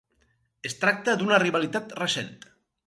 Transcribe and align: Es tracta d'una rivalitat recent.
Es 0.71 0.75
tracta 0.85 1.15
d'una 1.21 1.41
rivalitat 1.45 1.95
recent. 2.05 2.35